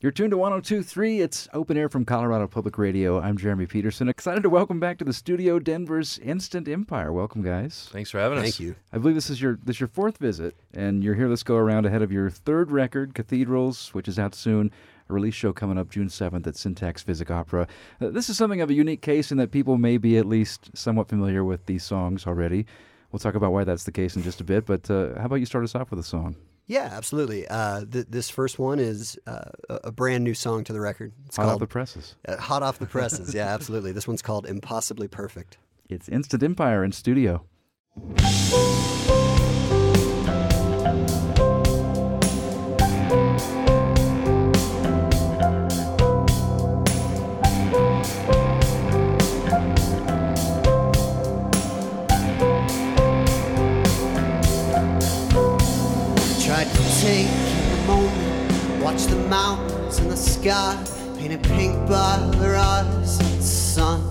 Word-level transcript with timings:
You're 0.00 0.12
tuned 0.12 0.30
to 0.30 0.36
1023. 0.36 1.22
It's 1.22 1.48
open 1.52 1.76
air 1.76 1.88
from 1.88 2.04
Colorado 2.04 2.46
Public 2.46 2.78
Radio. 2.78 3.20
I'm 3.20 3.36
Jeremy 3.36 3.66
Peterson. 3.66 4.08
Excited 4.08 4.44
to 4.44 4.48
welcome 4.48 4.78
back 4.78 4.96
to 4.98 5.04
the 5.04 5.12
studio 5.12 5.58
Denver's 5.58 6.20
Instant 6.20 6.68
Empire. 6.68 7.12
Welcome, 7.12 7.42
guys. 7.42 7.88
Thanks 7.90 8.08
for 8.12 8.20
having 8.20 8.38
us. 8.38 8.44
Thank 8.44 8.60
you. 8.60 8.76
I 8.92 8.98
believe 8.98 9.16
this 9.16 9.28
is 9.28 9.42
your 9.42 9.58
this 9.64 9.74
is 9.74 9.80
your 9.80 9.88
fourth 9.88 10.18
visit, 10.18 10.54
and 10.72 11.02
you're 11.02 11.16
here 11.16 11.28
this 11.28 11.42
go 11.42 11.56
around 11.56 11.84
ahead 11.84 12.02
of 12.02 12.12
your 12.12 12.30
third 12.30 12.70
record, 12.70 13.12
Cathedrals, 13.12 13.92
which 13.92 14.06
is 14.06 14.20
out 14.20 14.36
soon. 14.36 14.70
A 15.10 15.12
release 15.12 15.34
show 15.34 15.52
coming 15.52 15.78
up 15.78 15.90
June 15.90 16.06
7th 16.06 16.46
at 16.46 16.54
Syntax 16.54 17.02
Physic 17.02 17.32
Opera. 17.32 17.66
Uh, 18.00 18.10
this 18.10 18.30
is 18.30 18.36
something 18.36 18.60
of 18.60 18.70
a 18.70 18.74
unique 18.74 19.02
case 19.02 19.32
in 19.32 19.38
that 19.38 19.50
people 19.50 19.78
may 19.78 19.96
be 19.96 20.16
at 20.16 20.26
least 20.26 20.70
somewhat 20.74 21.08
familiar 21.08 21.42
with 21.42 21.66
these 21.66 21.82
songs 21.82 22.24
already. 22.24 22.66
We'll 23.10 23.18
talk 23.18 23.34
about 23.34 23.52
why 23.52 23.64
that's 23.64 23.82
the 23.82 23.90
case 23.90 24.14
in 24.14 24.22
just 24.22 24.40
a 24.40 24.44
bit, 24.44 24.64
but 24.64 24.88
uh, 24.88 25.18
how 25.18 25.24
about 25.24 25.40
you 25.40 25.46
start 25.46 25.64
us 25.64 25.74
off 25.74 25.90
with 25.90 25.98
a 25.98 26.04
song? 26.04 26.36
Yeah, 26.68 26.90
absolutely. 26.92 27.48
Uh, 27.48 27.84
th- 27.90 28.06
this 28.10 28.28
first 28.30 28.58
one 28.58 28.78
is 28.78 29.18
uh, 29.26 29.50
a 29.70 29.90
brand 29.90 30.22
new 30.22 30.34
song 30.34 30.64
to 30.64 30.72
the 30.74 30.80
record. 30.80 31.12
It's 31.26 31.36
Hot 31.36 31.46
off 31.46 31.58
the 31.60 31.66
presses. 31.66 32.14
uh, 32.28 32.36
Hot 32.36 32.62
Off 32.62 32.78
the 32.78 32.86
Presses. 32.86 33.34
yeah, 33.34 33.46
absolutely. 33.46 33.90
This 33.92 34.06
one's 34.06 34.20
called 34.22 34.44
Impossibly 34.46 35.08
Perfect. 35.08 35.56
It's 35.88 36.08
Instant 36.10 36.42
Empire 36.42 36.84
in 36.84 36.92
studio. 36.92 37.44
By 61.88 62.18
the 62.36 62.50
rising 62.50 63.40
sun. 63.40 64.02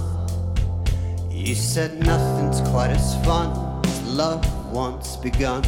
You 1.29 1.53
said 1.53 1.99
nothing's 2.03 2.59
quite 2.71 2.89
as 2.89 3.23
fun 3.23 3.85
as 3.85 4.03
love 4.03 4.43
once 4.73 5.15
begun, 5.17 5.63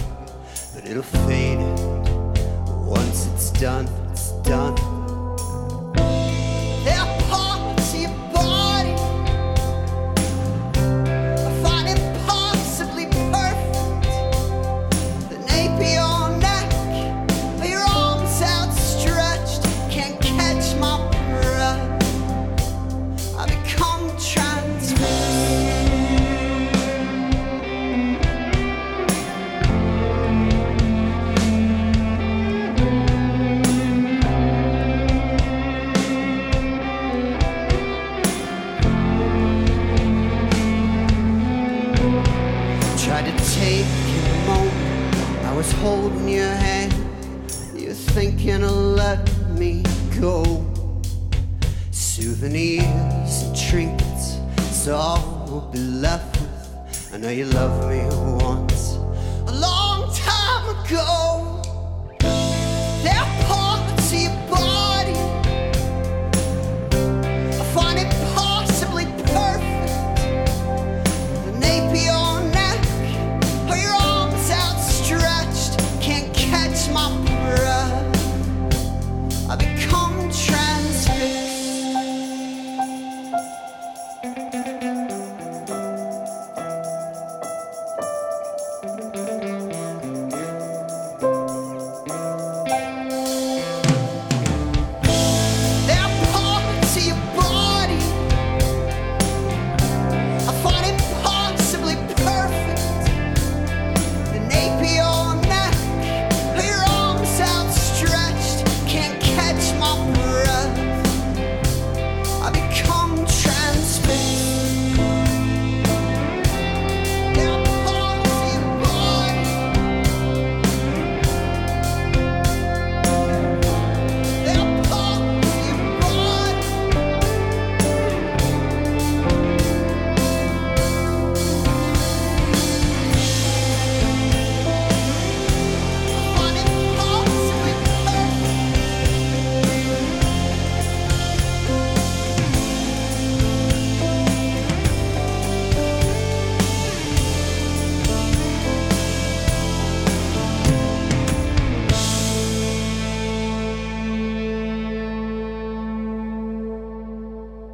but 0.73 0.89
it'll 0.89 1.03
fade 1.03 1.59
once 2.83 3.27
it's 3.27 3.51
done. 3.51 3.87
It's 4.11 4.31
done. 4.41 4.88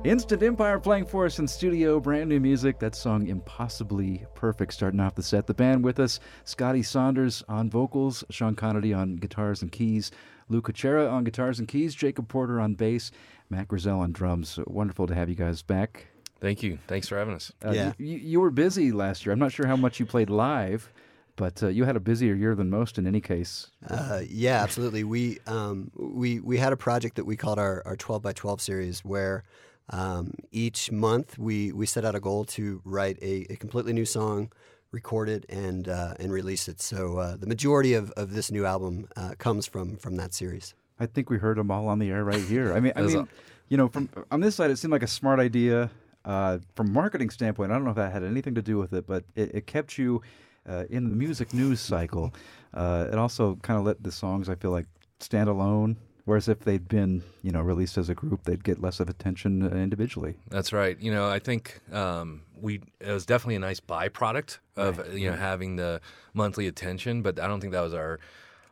Instant 0.05 0.43
Empire 0.43 0.79
playing 0.79 1.07
for 1.07 1.25
us 1.25 1.39
in 1.39 1.47
studio, 1.47 1.99
brand 1.99 2.29
new 2.29 2.39
music. 2.39 2.77
That 2.77 2.93
song 2.93 3.25
Impossibly 3.25 4.23
Perfect 4.35 4.71
starting 4.71 4.99
off 4.99 5.15
the 5.15 5.23
set. 5.23 5.47
The 5.47 5.53
band 5.55 5.83
with 5.83 5.99
us, 5.99 6.19
Scotty 6.43 6.83
Saunders 6.83 7.43
on 7.49 7.71
vocals, 7.71 8.23
Sean 8.29 8.55
Connerty 8.55 8.95
on 8.95 9.15
guitars 9.15 9.63
and 9.63 9.71
keys, 9.71 10.11
Lou 10.47 10.61
Kuchera 10.61 11.11
on 11.11 11.23
guitars 11.23 11.57
and 11.57 11.67
keys, 11.67 11.95
Jacob 11.95 12.27
Porter 12.27 12.61
on 12.61 12.75
bass, 12.75 13.09
Matt 13.49 13.67
Grizel 13.67 13.97
on 13.97 14.11
drums. 14.11 14.59
Wonderful 14.67 15.07
to 15.07 15.15
have 15.15 15.27
you 15.27 15.33
guys 15.33 15.63
back. 15.63 16.05
Thank 16.39 16.61
you. 16.61 16.77
Thanks 16.85 17.07
for 17.07 17.17
having 17.17 17.33
us. 17.33 17.51
Uh, 17.65 17.71
Yeah. 17.71 17.93
You, 17.97 18.17
you 18.17 18.39
were 18.39 18.51
busy 18.51 18.91
last 18.91 19.25
year. 19.25 19.33
I'm 19.33 19.39
not 19.39 19.53
sure 19.53 19.65
how 19.65 19.75
much 19.75 19.99
you 19.99 20.05
played 20.05 20.29
live, 20.29 20.93
but 21.35 21.63
uh, 21.63 21.69
you 21.69 21.83
had 21.83 21.95
a 21.95 21.99
busier 21.99 22.35
year 22.35 22.53
than 22.53 22.69
most 22.69 22.99
in 22.99 23.07
any 23.07 23.21
case. 23.21 23.71
Uh, 23.89 24.21
yeah, 24.29 24.61
absolutely. 24.61 25.03
We 25.03 25.39
um, 25.47 25.89
we 25.95 26.39
we 26.41 26.59
had 26.59 26.73
a 26.73 26.77
project 26.77 27.15
that 27.15 27.25
we 27.25 27.35
called 27.35 27.57
our, 27.57 27.81
our 27.87 27.95
12 27.95 28.21
by 28.21 28.33
12 28.33 28.61
series 28.61 29.03
where 29.03 29.43
um, 29.89 30.33
each 30.51 30.91
month 30.91 31.37
we, 31.37 31.71
we 31.71 31.85
set 31.85 32.05
out 32.05 32.15
a 32.15 32.19
goal 32.19 32.45
to 32.45 32.81
write 32.85 33.17
a, 33.21 33.45
a 33.49 33.55
completely 33.55 33.93
new 33.93 34.05
song, 34.05 34.51
record 34.91 35.29
it, 35.29 35.45
and 35.49 35.87
uh, 35.87 36.13
and 36.19 36.31
release 36.31 36.67
it. 36.67 36.81
So 36.81 37.17
uh, 37.17 37.35
the 37.37 37.47
majority 37.47 37.93
of, 37.93 38.11
of 38.11 38.33
this 38.33 38.51
new 38.51 38.65
album 38.65 39.07
uh, 39.15 39.33
comes 39.37 39.67
from 39.67 39.97
from 39.97 40.15
that 40.17 40.33
series. 40.33 40.73
I 40.99 41.05
think 41.05 41.29
we 41.29 41.37
heard 41.37 41.57
them 41.57 41.71
all 41.71 41.87
on 41.87 41.99
the 41.99 42.09
air 42.09 42.23
right 42.23 42.41
here. 42.41 42.73
I 42.73 42.79
mean, 42.79 42.93
I 42.95 43.01
mean, 43.01 43.27
you 43.67 43.77
know, 43.77 43.87
from 43.87 44.09
on 44.31 44.39
this 44.39 44.55
side, 44.55 44.71
it 44.71 44.77
seemed 44.77 44.91
like 44.91 45.03
a 45.03 45.07
smart 45.07 45.39
idea. 45.39 45.89
Uh, 46.23 46.57
from 46.75 46.91
marketing 46.91 47.29
standpoint, 47.29 47.71
I 47.71 47.75
don't 47.75 47.83
know 47.83 47.91
if 47.91 47.97
that 47.97 48.11
had 48.11 48.23
anything 48.23 48.55
to 48.55 48.61
do 48.61 48.79
with 48.79 48.93
it, 48.93 49.05
but 49.05 49.25
it, 49.35 49.53
it 49.53 49.67
kept 49.67 49.97
you 49.97 50.23
uh, 50.67 50.85
in 50.89 51.09
the 51.09 51.15
music 51.15 51.53
news 51.53 51.79
cycle. 51.79 52.33
Uh, 52.73 53.07
it 53.11 53.17
also 53.19 53.57
kind 53.61 53.77
of 53.77 53.85
let 53.85 54.01
the 54.01 54.11
songs, 54.11 54.49
I 54.49 54.55
feel 54.55 54.71
like, 54.71 54.87
stand 55.19 55.49
alone. 55.49 55.97
Whereas 56.25 56.47
if 56.47 56.61
they'd 56.61 56.87
been, 56.87 57.23
you 57.43 57.51
know, 57.51 57.61
released 57.61 57.99
as 57.99 58.09
a 58.09 58.15
group, 58.15 58.43
they'd 58.43 58.63
get 58.63 58.81
less 58.81 58.99
of 58.99 59.09
attention 59.09 59.61
uh, 59.61 59.75
individually. 59.75 60.35
That's 60.49 60.73
right. 60.73 60.99
You 60.99 61.11
know, 61.11 61.29
I 61.29 61.37
think 61.37 61.79
um, 61.93 62.41
we 62.59 62.81
it 62.99 63.11
was 63.11 63.27
definitely 63.27 63.55
a 63.55 63.59
nice 63.59 63.79
byproduct 63.79 64.57
of 64.75 65.15
you 65.15 65.29
know 65.29 65.37
having 65.37 65.75
the 65.75 66.01
monthly 66.33 66.67
attention, 66.67 67.21
but 67.21 67.39
I 67.39 67.47
don't 67.47 67.61
think 67.61 67.73
that 67.73 67.81
was 67.81 67.93
our 67.93 68.19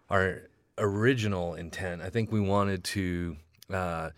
our 0.09 0.41
original 0.79 1.53
intent. 1.53 2.01
I 2.01 2.09
think 2.09 2.31
we 2.31 2.41
wanted 2.41 2.83
to 2.85 3.38
uh, 3.71 4.09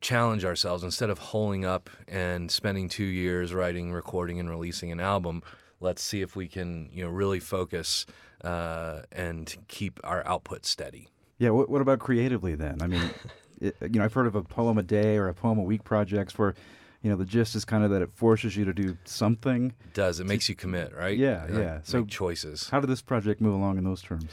challenge 0.00 0.44
ourselves 0.44 0.82
instead 0.84 1.10
of 1.10 1.18
holding 1.18 1.64
up 1.64 1.88
and 2.08 2.50
spending 2.50 2.88
two 2.88 3.04
years 3.04 3.54
writing, 3.54 3.92
recording, 3.92 4.38
and 4.38 4.50
releasing 4.50 4.92
an 4.92 5.00
album. 5.00 5.42
Let's 5.80 6.02
see 6.02 6.20
if 6.20 6.36
we 6.36 6.46
can, 6.46 6.90
you 6.92 7.04
know, 7.04 7.10
really 7.10 7.40
focus 7.40 8.04
uh, 8.44 9.00
and 9.12 9.54
keep 9.68 9.98
our 10.04 10.26
output 10.26 10.66
steady. 10.66 11.08
Yeah. 11.40 11.50
What, 11.50 11.68
what 11.68 11.82
about 11.82 11.98
creatively 11.98 12.54
then? 12.54 12.80
I 12.80 12.86
mean, 12.86 13.02
it, 13.60 13.76
you 13.82 13.98
know, 13.98 14.04
I've 14.04 14.12
heard 14.12 14.28
of 14.28 14.36
a 14.36 14.42
poem 14.42 14.78
a 14.78 14.82
day 14.84 15.16
or 15.16 15.26
a 15.26 15.34
poem 15.34 15.58
a 15.58 15.62
week 15.62 15.82
projects 15.82 16.38
where, 16.38 16.54
you 17.02 17.10
know, 17.10 17.16
the 17.16 17.24
gist 17.24 17.56
is 17.56 17.64
kind 17.64 17.82
of 17.82 17.90
that 17.90 18.02
it 18.02 18.10
forces 18.14 18.56
you 18.56 18.64
to 18.66 18.72
do 18.72 18.96
something. 19.04 19.74
It 19.86 19.94
does 19.94 20.20
it 20.20 20.26
makes 20.26 20.48
you 20.48 20.54
commit, 20.54 20.94
right? 20.94 21.16
Yeah, 21.18 21.42
Like, 21.48 21.58
yeah. 21.58 21.80
So- 21.82 22.04
choices. 22.04 22.68
How 22.70 22.78
did 22.78 22.88
this 22.88 23.02
project 23.02 23.40
move 23.40 23.54
along 23.54 23.78
in 23.78 23.84
those 23.84 24.02
terms? 24.02 24.30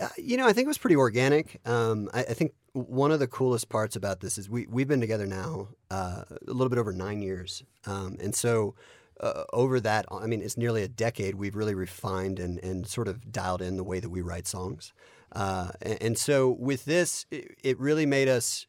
Uh, 0.00 0.08
you 0.16 0.36
know, 0.36 0.46
I 0.46 0.52
think 0.52 0.66
it 0.66 0.68
was 0.68 0.78
pretty 0.78 0.96
organic. 0.96 1.60
Um, 1.66 2.08
I, 2.14 2.20
I 2.20 2.34
think 2.34 2.52
one 2.72 3.10
of 3.10 3.18
the 3.18 3.26
coolest 3.26 3.68
parts 3.68 3.96
about 3.96 4.20
this 4.20 4.38
is 4.38 4.48
we 4.48 4.66
we've 4.70 4.86
been 4.88 5.00
together 5.00 5.26
now 5.26 5.68
uh, 5.90 6.22
a 6.30 6.52
little 6.52 6.68
bit 6.68 6.78
over 6.78 6.92
nine 6.92 7.20
years, 7.22 7.64
um, 7.86 8.16
and 8.20 8.34
so 8.34 8.74
uh, 9.20 9.44
over 9.52 9.80
that, 9.80 10.06
I 10.10 10.26
mean, 10.26 10.42
it's 10.42 10.56
nearly 10.56 10.82
a 10.84 10.88
decade. 10.88 11.34
We've 11.34 11.56
really 11.56 11.74
refined 11.74 12.38
and 12.38 12.58
and 12.64 12.86
sort 12.86 13.08
of 13.08 13.30
dialed 13.32 13.60
in 13.62 13.76
the 13.76 13.84
way 13.84 13.98
that 14.00 14.08
we 14.10 14.22
write 14.22 14.46
songs, 14.46 14.92
uh, 15.32 15.70
and, 15.82 16.02
and 16.02 16.18
so 16.18 16.50
with 16.50 16.84
this, 16.84 17.26
it, 17.30 17.56
it 17.62 17.78
really 17.80 18.06
made 18.06 18.28
us 18.28 18.66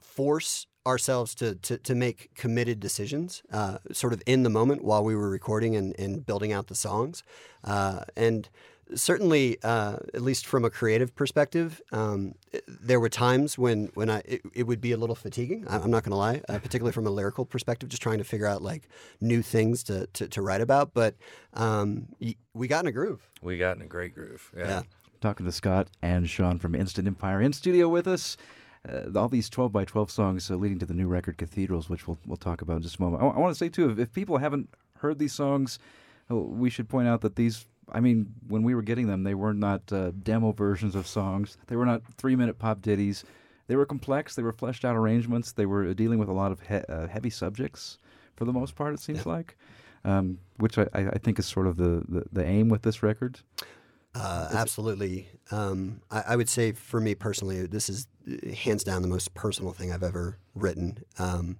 force 0.00 0.66
ourselves 0.86 1.34
to, 1.36 1.54
to, 1.56 1.78
to 1.78 1.94
make 1.94 2.30
committed 2.34 2.78
decisions 2.78 3.42
uh, 3.52 3.78
sort 3.92 4.12
of 4.12 4.22
in 4.26 4.42
the 4.42 4.50
moment 4.50 4.84
while 4.84 5.02
we 5.02 5.16
were 5.16 5.30
recording 5.30 5.74
and, 5.76 5.98
and 5.98 6.26
building 6.26 6.52
out 6.52 6.66
the 6.66 6.74
songs. 6.74 7.22
Uh, 7.64 8.00
and 8.16 8.50
certainly, 8.94 9.56
uh, 9.62 9.96
at 10.12 10.20
least 10.20 10.44
from 10.46 10.62
a 10.62 10.68
creative 10.68 11.14
perspective, 11.14 11.80
um, 11.90 12.34
there 12.68 13.00
were 13.00 13.08
times 13.08 13.56
when, 13.56 13.86
when 13.94 14.10
I, 14.10 14.18
it, 14.26 14.42
it 14.52 14.62
would 14.64 14.82
be 14.82 14.92
a 14.92 14.98
little 14.98 15.14
fatiguing. 15.16 15.66
I- 15.68 15.78
I'm 15.78 15.90
not 15.90 16.02
going 16.04 16.10
to 16.10 16.16
lie, 16.16 16.42
uh, 16.50 16.58
particularly 16.58 16.92
from 16.92 17.06
a 17.06 17.10
lyrical 17.10 17.46
perspective, 17.46 17.88
just 17.88 18.02
trying 18.02 18.18
to 18.18 18.24
figure 18.24 18.46
out 18.46 18.60
like 18.62 18.86
new 19.22 19.40
things 19.40 19.82
to, 19.84 20.06
to, 20.08 20.28
to 20.28 20.42
write 20.42 20.60
about. 20.60 20.92
But 20.92 21.14
um, 21.54 22.08
we 22.52 22.68
got 22.68 22.84
in 22.84 22.88
a 22.88 22.92
groove. 22.92 23.26
We 23.40 23.56
got 23.56 23.76
in 23.76 23.82
a 23.82 23.86
great 23.86 24.14
groove. 24.14 24.52
Yeah. 24.54 24.66
Yeah. 24.68 24.82
Talking 25.24 25.46
to 25.46 25.52
Scott 25.52 25.88
and 26.02 26.28
Sean 26.28 26.58
from 26.58 26.74
Instant 26.74 27.08
Empire 27.08 27.40
in 27.40 27.54
studio 27.54 27.88
with 27.88 28.06
us. 28.06 28.36
Uh, 28.86 29.04
all 29.18 29.30
these 29.30 29.48
12 29.48 29.72
by 29.72 29.86
12 29.86 30.10
songs 30.10 30.50
uh, 30.50 30.54
leading 30.54 30.78
to 30.78 30.84
the 30.84 30.92
new 30.92 31.06
record 31.06 31.38
Cathedrals, 31.38 31.88
which 31.88 32.06
we'll, 32.06 32.18
we'll 32.26 32.36
talk 32.36 32.60
about 32.60 32.76
in 32.76 32.82
just 32.82 32.98
a 32.98 33.00
moment. 33.00 33.22
I, 33.22 33.38
want 33.38 33.50
to 33.50 33.58
say, 33.58 33.70
too, 33.70 33.88
if, 33.88 33.98
if 33.98 34.12
people 34.12 34.36
haven't 34.36 34.68
heard 34.98 35.18
these 35.18 35.32
songs, 35.32 35.78
uh, 36.30 36.36
we 36.36 36.68
should 36.68 36.90
point 36.90 37.08
out 37.08 37.22
that 37.22 37.36
these, 37.36 37.64
I 37.90 38.00
mean, 38.00 38.34
when 38.48 38.64
we 38.64 38.74
were 38.74 38.82
getting 38.82 39.06
them, 39.06 39.22
they 39.22 39.32
were 39.32 39.54
not 39.54 39.90
uh, 39.90 40.10
demo 40.10 40.52
versions 40.52 40.94
of 40.94 41.06
songs. 41.06 41.56
They 41.68 41.76
were 41.76 41.86
not 41.86 42.02
three 42.18 42.36
minute 42.36 42.58
pop 42.58 42.82
ditties. 42.82 43.24
They 43.66 43.76
were 43.76 43.86
complex, 43.86 44.34
they 44.34 44.42
were 44.42 44.52
fleshed 44.52 44.84
out 44.84 44.94
arrangements, 44.94 45.52
they 45.52 45.64
were 45.64 45.94
dealing 45.94 46.18
with 46.18 46.28
a 46.28 46.34
lot 46.34 46.52
of 46.52 46.60
he- 46.68 46.84
uh, 46.86 47.06
heavy 47.06 47.30
subjects 47.30 47.96
for 48.36 48.44
the 48.44 48.52
most 48.52 48.76
part, 48.76 48.92
it 48.92 49.00
seems 49.00 49.24
like, 49.24 49.56
um, 50.04 50.38
which 50.58 50.76
I, 50.76 50.86
I 50.92 51.06
I 51.06 51.18
think 51.18 51.38
is 51.38 51.46
sort 51.46 51.66
of 51.66 51.78
the, 51.78 52.04
the, 52.06 52.24
the 52.30 52.44
aim 52.44 52.68
with 52.68 52.82
this 52.82 53.02
record. 53.02 53.40
Uh, 54.14 54.48
absolutely. 54.52 55.28
Um, 55.50 56.00
I, 56.10 56.22
I 56.28 56.36
would 56.36 56.48
say 56.48 56.72
for 56.72 57.00
me 57.00 57.14
personally, 57.14 57.66
this 57.66 57.88
is 57.88 58.06
uh, 58.28 58.52
hands 58.54 58.84
down 58.84 59.02
the 59.02 59.08
most 59.08 59.34
personal 59.34 59.72
thing 59.72 59.92
I've 59.92 60.02
ever 60.02 60.38
written. 60.54 60.98
Um, 61.18 61.58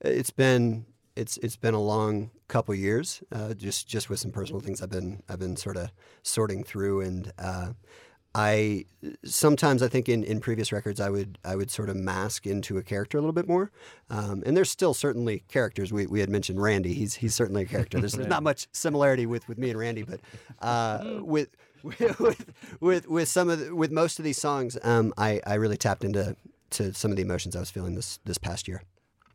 it's 0.00 0.30
been 0.30 0.86
it's 1.16 1.36
it's 1.38 1.56
been 1.56 1.74
a 1.74 1.80
long 1.80 2.30
couple 2.48 2.74
years, 2.74 3.22
uh, 3.32 3.54
just 3.54 3.86
just 3.86 4.08
with 4.08 4.18
some 4.18 4.30
personal 4.30 4.60
things 4.60 4.80
I've 4.80 4.90
been 4.90 5.22
I've 5.28 5.38
been 5.38 5.56
sort 5.56 5.76
of 5.76 5.90
sorting 6.22 6.64
through, 6.64 7.02
and 7.02 7.32
uh, 7.38 7.72
I 8.34 8.86
sometimes 9.24 9.82
I 9.82 9.88
think 9.88 10.08
in, 10.08 10.22
in 10.22 10.40
previous 10.40 10.72
records 10.72 11.00
I 11.00 11.10
would 11.10 11.38
I 11.44 11.56
would 11.56 11.70
sort 11.70 11.90
of 11.90 11.96
mask 11.96 12.46
into 12.46 12.78
a 12.78 12.82
character 12.82 13.18
a 13.18 13.20
little 13.20 13.34
bit 13.34 13.48
more, 13.48 13.72
um, 14.08 14.42
and 14.46 14.56
there's 14.56 14.70
still 14.70 14.94
certainly 14.94 15.44
characters. 15.48 15.92
We, 15.92 16.06
we 16.06 16.20
had 16.20 16.30
mentioned 16.30 16.62
Randy. 16.62 16.94
He's 16.94 17.16
he's 17.16 17.34
certainly 17.34 17.62
a 17.62 17.66
character. 17.66 17.98
There's, 17.98 18.12
there's 18.14 18.28
not 18.28 18.42
much 18.42 18.68
similarity 18.72 19.26
with, 19.26 19.48
with 19.48 19.58
me 19.58 19.70
and 19.70 19.78
Randy, 19.78 20.04
but 20.04 20.20
uh, 20.62 21.18
with 21.20 21.48
with 22.18 22.52
with 22.80 23.08
with 23.08 23.28
some 23.28 23.48
of 23.50 23.58
the, 23.58 23.74
with 23.74 23.90
most 23.92 24.18
of 24.18 24.24
these 24.24 24.38
songs, 24.38 24.78
um, 24.82 25.12
I 25.16 25.40
I 25.46 25.54
really 25.54 25.76
tapped 25.76 26.04
into 26.04 26.36
to 26.70 26.94
some 26.94 27.10
of 27.10 27.16
the 27.16 27.22
emotions 27.22 27.56
I 27.56 27.60
was 27.60 27.70
feeling 27.70 27.94
this 27.94 28.18
this 28.24 28.38
past 28.38 28.68
year. 28.68 28.82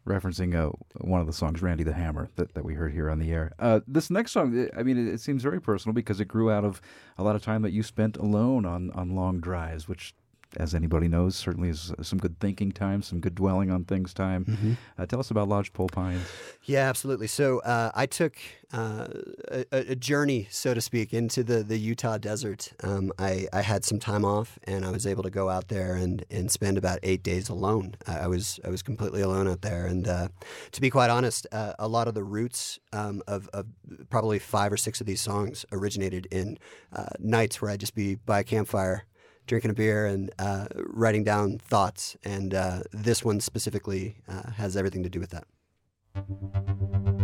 referencing 0.08 0.54
uh, 0.56 0.72
one 1.02 1.20
of 1.20 1.28
the 1.28 1.34
songs, 1.34 1.62
Randy 1.62 1.84
the 1.84 1.94
Hammer, 1.94 2.30
that, 2.36 2.54
that 2.54 2.64
we 2.64 2.76
heard 2.76 2.94
here 2.94 3.10
on 3.10 3.20
the 3.20 3.32
air. 3.32 3.52
Uh, 3.58 3.80
this 3.88 4.10
next 4.12 4.32
song, 4.32 4.70
I 4.78 4.84
mean, 4.84 4.98
it, 4.98 5.14
it 5.14 5.20
seems 5.20 5.42
very 5.42 5.60
personal 5.60 5.94
because 5.94 6.20
it 6.20 6.26
grew 6.28 6.52
out 6.52 6.64
of 6.64 6.80
a 7.18 7.24
lot 7.24 7.36
of 7.36 7.42
time 7.44 7.64
that 7.64 7.72
you 7.72 7.82
spent 7.84 8.16
alone 8.18 8.66
on, 8.66 8.92
on 8.92 9.16
long 9.16 9.40
drives, 9.40 9.88
which, 9.88 10.14
as 10.58 10.74
anybody 10.74 11.08
knows, 11.08 11.36
certainly 11.36 11.70
is 11.70 11.94
some 12.02 12.20
good 12.20 12.40
thinking 12.40 12.72
time, 12.72 13.02
some 13.02 13.20
good 13.20 13.36
dwelling 13.36 13.72
on 13.72 13.84
things 13.84 14.14
time. 14.14 14.78
Uh, 14.98 15.06
tell 15.06 15.20
us 15.20 15.32
about 15.32 15.48
Lodgepole 15.48 15.90
Pines. 15.90 16.26
Yeah, 16.64 16.88
absolutely. 16.90 17.28
So 17.28 17.60
uh, 17.60 17.92
I 17.94 18.06
took 18.06 18.38
uh, 18.74 19.08
a, 19.52 19.66
a 19.72 19.96
journey, 19.96 20.48
so 20.50 20.74
to 20.74 20.82
speak, 20.82 21.14
into 21.14 21.44
the, 21.44 21.64
the 21.64 21.78
Utah 21.78 22.18
desert. 22.18 22.74
Um, 22.84 23.12
I, 23.20 23.48
I 23.54 23.62
had 23.62 23.84
some 23.86 24.00
time 24.00 24.26
off, 24.26 24.58
and 24.64 24.86
I 24.86 24.92
was 24.92 25.06
able 25.06 25.24
to 25.24 25.30
go 25.30 25.50
out 25.50 25.68
there 25.68 25.96
and, 25.96 26.26
and 26.32 26.50
spend 26.50 26.78
about 26.78 27.00
eight 27.04 27.24
days 27.24 27.50
alone. 27.50 27.96
I, 28.08 28.20
I 28.20 28.28
was 28.28 28.60
I 28.64 28.70
was 28.70 28.82
completely 28.82 29.22
alone 29.22 29.48
out 29.48 29.62
there, 29.62 29.86
and 29.86 30.08
uh, 30.08 30.28
to 30.72 30.82
be 30.82 30.90
quite 30.90 31.10
honest, 31.10 31.48
uh, 31.52 31.74
a 31.80 31.88
lot 31.88 32.08
of 32.08 32.14
the 32.14 32.24
roots 32.24 32.80
um, 32.94 33.22
of, 33.28 33.50
of 33.54 33.68
probably 34.10 34.40
five 34.40 34.72
or 34.72 34.78
six 34.78 35.02
of 35.02 35.08
these 35.08 35.22
songs 35.22 35.66
originated 35.72 36.28
in 36.32 36.58
uh, 36.94 37.06
nights 37.20 37.62
where 37.62 37.72
I'd 37.72 37.80
just 37.80 37.96
be 37.96 38.16
by 38.16 38.40
a 38.40 38.44
campfire. 38.44 39.06
Drinking 39.48 39.72
a 39.72 39.74
beer 39.74 40.08
and 40.08 40.32
uh, 40.40 40.66
writing 40.76 41.24
down 41.24 41.60
thoughts, 41.60 42.18
and 42.24 42.54
uh, 42.54 42.80
this 42.92 43.24
one 43.24 43.40
specifically 43.40 44.18
uh, 44.28 44.52
has 44.52 44.76
everything 44.76 45.04
to 45.04 45.10
do 45.10 45.20
with 45.20 45.30
that. 45.30 47.15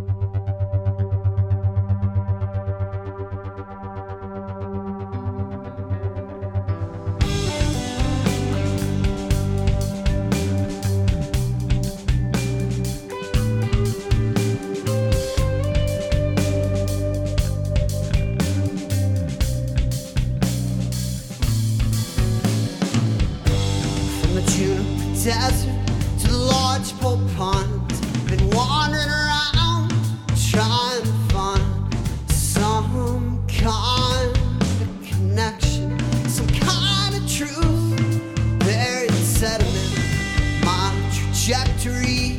Trajectory 41.82 42.31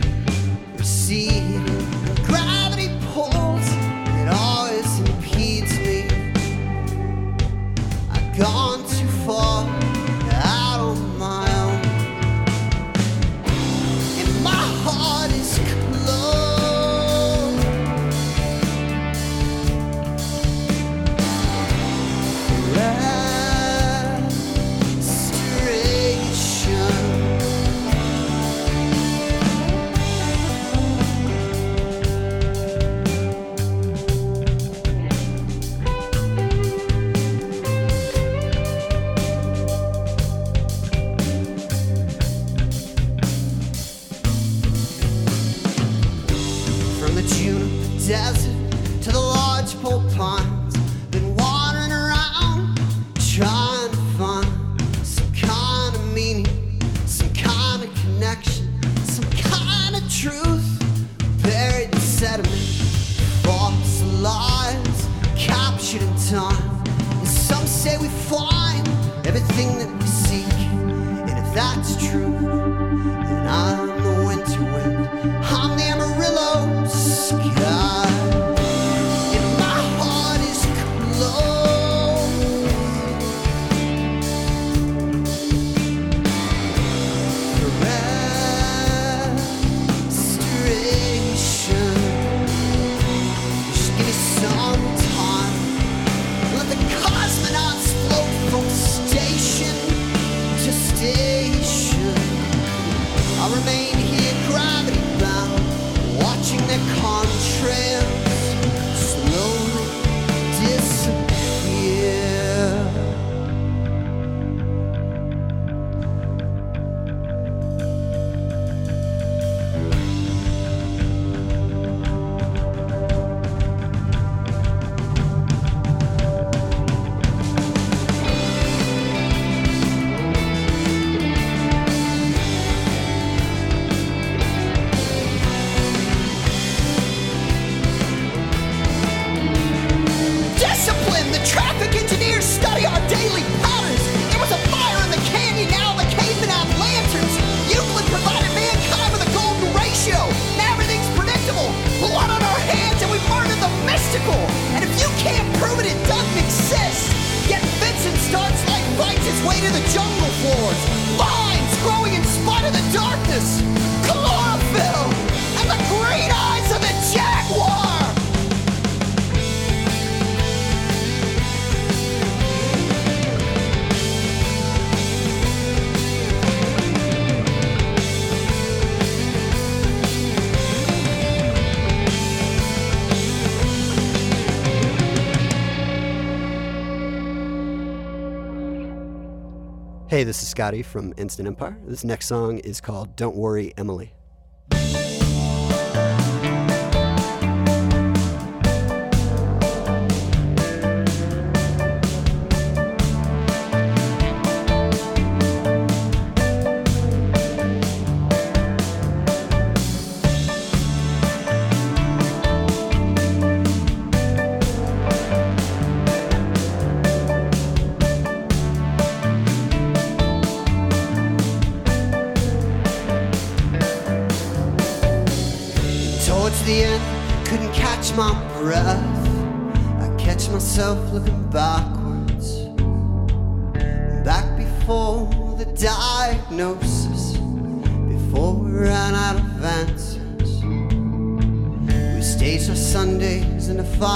Hey, 190.23 190.27
this 190.27 190.41
is 190.41 190.51
Scotty 190.51 190.85
from 190.85 191.13
Instant 191.17 191.49
Empire. 191.49 191.77
This 191.85 192.05
next 192.05 192.29
song 192.29 192.59
is 192.59 192.81
called 192.81 193.17
Don't 193.17 193.35
Worry, 193.35 193.75
Emily. 193.77 194.13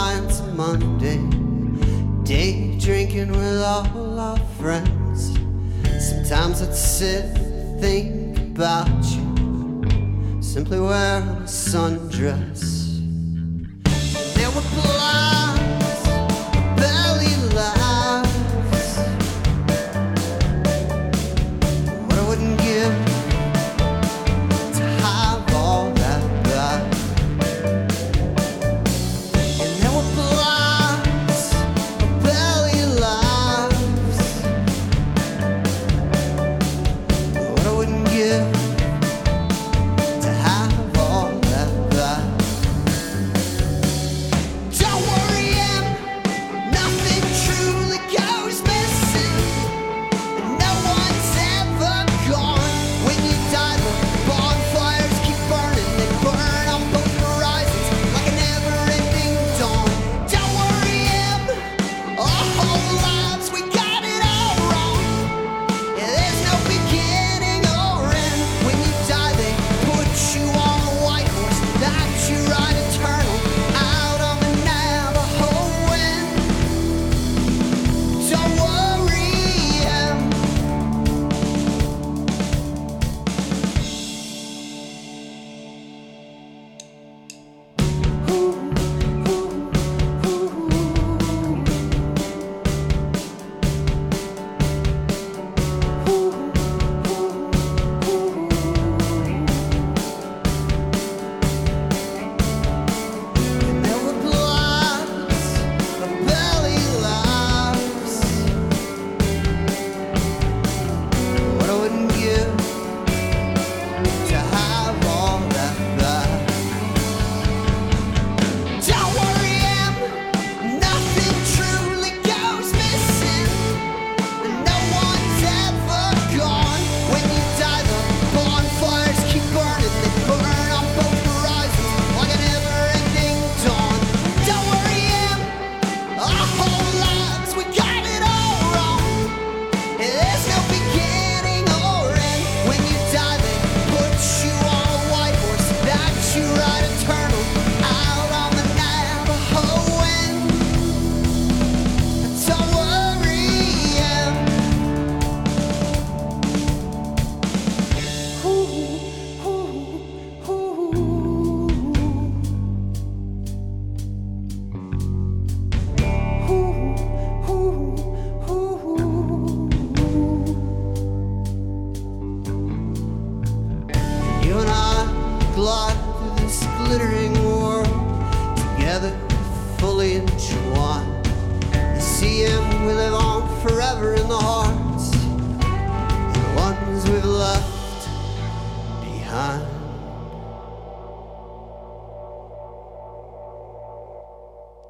It's 0.09 0.39
some 0.39 0.57
Monday. 0.57 1.19
Day 2.23 2.79
drinking 2.79 3.33
with 3.33 3.61
all 3.63 4.21
our 4.21 4.39
friends. 4.61 5.37
Sometimes 5.99 6.63
I'd 6.63 6.75
sit 6.75 7.25
and 7.37 7.81
think 7.81 8.39
about 8.39 8.87
you. 9.05 10.41
Simply 10.41 10.79
wear 10.79 11.19
a 11.19 11.47
sundress. 11.47 12.76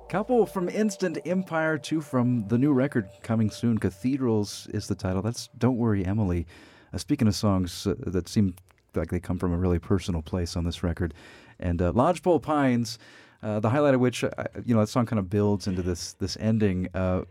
Couple 0.08 0.46
from 0.46 0.68
Instant 0.68 1.18
Empire, 1.26 1.76
two 1.78 2.00
from 2.00 2.46
the 2.46 2.56
new 2.56 2.72
record 2.72 3.08
coming 3.22 3.50
soon. 3.50 3.76
Cathedrals 3.76 4.68
is 4.72 4.86
the 4.86 4.94
title. 4.94 5.20
That's 5.20 5.48
Don't 5.58 5.76
Worry, 5.76 6.06
Emily. 6.06 6.46
Uh, 6.94 6.98
speaking 6.98 7.26
of 7.26 7.34
songs 7.34 7.88
uh, 7.88 7.94
that 7.98 8.28
seem 8.28 8.54
like 8.94 9.10
they 9.10 9.18
come 9.18 9.36
from 9.36 9.52
a 9.52 9.56
really 9.56 9.80
personal 9.80 10.22
place 10.22 10.56
on 10.56 10.64
this 10.64 10.84
record, 10.84 11.12
and 11.58 11.82
uh, 11.82 11.90
Lodgepole 11.92 12.38
Pines, 12.38 13.00
uh, 13.42 13.58
the 13.58 13.70
highlight 13.70 13.94
of 13.94 14.00
which, 14.00 14.22
uh, 14.22 14.30
you 14.64 14.74
know, 14.74 14.80
that 14.80 14.86
song 14.86 15.06
kind 15.06 15.18
of 15.18 15.28
builds 15.28 15.66
into 15.66 15.82
this 15.82 16.12
this 16.12 16.36
ending. 16.38 16.88
Uh, 16.94 17.22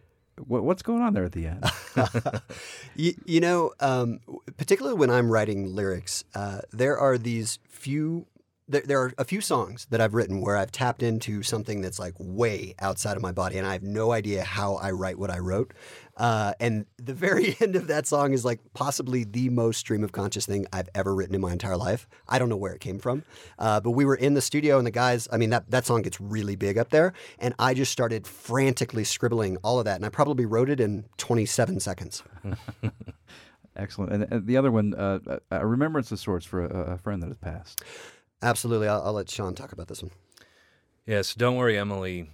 what, 0.46 0.66
what's 0.66 0.82
going 0.82 1.02
on 1.02 1.14
there 1.14 1.24
at 1.24 1.32
the 1.32 1.48
end? 1.48 1.64
you, 2.98 3.14
you 3.26 3.40
know, 3.40 3.72
um, 3.80 4.20
particularly 4.58 4.98
when 4.98 5.10
I'm 5.10 5.32
writing 5.32 5.74
lyrics, 5.74 6.26
there 6.74 6.98
are 6.98 7.18
these 7.18 7.58
few. 7.70 8.28
There, 8.68 8.82
there 8.82 9.02
are 9.02 9.14
a 9.20 9.24
few 9.24 9.42
songs 9.42 9.86
that 9.92 10.02
I've 10.02 10.16
written 10.16 10.42
where 10.42 10.58
I've 10.58 10.72
tapped 10.72 11.04
into 11.04 11.44
something 11.44 11.82
that's 11.82 12.00
like 12.00 12.14
way 12.18 12.74
outside 12.80 13.16
of 13.16 13.22
my 13.22 13.32
body, 13.32 13.58
and 13.58 13.68
I 13.68 13.74
have 13.74 13.84
no 13.84 14.12
idea 14.12 14.44
how 14.44 14.76
I 14.76 14.92
write 14.92 15.20
what 15.20 15.30
I 15.30 15.38
wrote. 15.38 15.74
Uh, 16.18 16.54
and 16.60 16.86
the 16.98 17.14
very 17.14 17.56
end 17.62 17.76
of 17.76 17.88
that 17.88 18.08
song 18.08 18.34
is 18.34 18.44
like 18.44 18.60
possibly 18.74 19.24
the 19.24 19.50
most 19.50 19.80
stream 19.80 20.04
of 20.04 20.12
conscious 20.12 20.48
thing 20.48 20.66
I've 20.74 20.90
ever 20.96 21.14
written 21.14 21.36
in 21.36 21.42
my 21.42 21.52
entire 21.52 21.78
life. 21.78 22.08
I 22.28 22.40
don't 22.40 22.50
know 22.50 22.58
where 22.58 22.74
it 22.74 22.82
came 22.82 22.98
from, 22.98 23.24
uh, 23.60 23.82
but 23.82 23.92
we 23.92 24.04
were 24.04 24.16
in 24.16 24.34
the 24.34 24.42
studio, 24.42 24.78
and 24.78 24.88
the 24.88 24.92
guys. 24.92 25.28
I 25.32 25.38
mean, 25.38 25.52
that 25.52 25.70
that 25.70 25.86
song 25.86 26.02
gets 26.02 26.20
really 26.20 26.56
big 26.56 26.78
up 26.80 26.90
there, 26.90 27.14
and 27.38 27.54
I 27.60 27.76
just 27.76 27.92
started 27.92 28.26
frantically 28.26 29.04
scribbling 29.04 29.58
all 29.58 29.78
of 29.78 29.86
that, 29.86 29.98
and 29.98 30.06
I 30.06 30.10
probably 30.10 30.46
wrote 30.46 30.70
it 30.70 30.80
in 30.80 31.06
27 31.18 31.80
seconds. 31.82 32.24
Excellent. 33.76 34.14
And, 34.14 34.28
and 34.32 34.48
the 34.48 34.58
other 34.58 34.72
one, 34.72 34.94
uh, 34.94 35.20
a 35.52 35.68
remembrance 35.68 36.12
of 36.12 36.20
sorts 36.20 36.46
for 36.46 36.66
a, 36.66 36.94
a 36.94 36.98
friend 36.98 37.22
that 37.22 37.28
has 37.28 37.38
passed. 37.38 37.84
Absolutely. 38.42 38.88
I'll, 38.88 39.02
I'll 39.02 39.14
let 39.14 39.30
Sean 39.30 39.56
talk 39.56 39.72
about 39.72 39.88
this 39.88 40.02
one. 40.02 40.12
Yes, 41.06 41.36
Don't 41.36 41.56
Worry, 41.56 41.78
Emily 41.78 42.30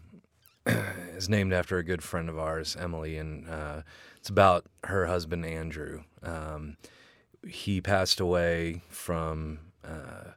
is 0.65 1.27
named 1.27 1.53
after 1.53 1.77
a 1.77 1.83
good 1.83 2.03
friend 2.03 2.29
of 2.29 2.39
ours, 2.39 2.77
Emily, 2.79 3.17
and 3.17 3.49
uh, 3.49 3.81
it's 4.17 4.29
about 4.29 4.65
her 4.85 5.07
husband, 5.07 5.45
Andrew. 5.45 6.03
Um, 6.23 6.77
he 7.45 7.81
passed 7.81 8.19
away 8.19 8.81
from 8.87 9.59
uh, 9.83 10.31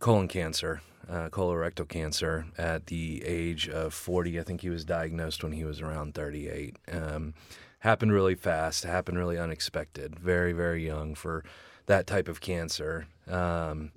colon 0.00 0.28
cancer, 0.28 0.80
uh, 1.08 1.28
colorectal 1.30 1.88
cancer, 1.88 2.46
at 2.56 2.86
the 2.86 3.24
age 3.24 3.68
of 3.68 3.92
40. 3.92 4.38
I 4.38 4.42
think 4.42 4.60
he 4.60 4.70
was 4.70 4.84
diagnosed 4.84 5.42
when 5.42 5.52
he 5.52 5.64
was 5.64 5.80
around 5.80 6.14
38. 6.14 6.76
Um, 6.90 7.34
happened 7.80 8.12
really 8.12 8.34
fast, 8.34 8.84
happened 8.84 9.18
really 9.18 9.38
unexpected, 9.38 10.18
very, 10.18 10.52
very 10.52 10.86
young 10.86 11.14
for 11.14 11.44
that 11.86 12.06
type 12.06 12.28
of 12.28 12.40
cancer. 12.40 13.06
Um, 13.28 13.92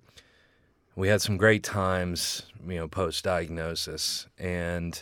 we 0.96 1.08
had 1.08 1.22
some 1.22 1.38
great 1.38 1.64
times, 1.64 2.44
you 2.68 2.76
know, 2.76 2.88
post 2.88 3.24
diagnosis. 3.24 4.28
And 4.38 5.02